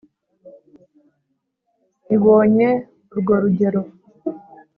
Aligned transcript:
ibonye 2.15 2.69
urwo 3.17 3.33
rugero 3.43 3.81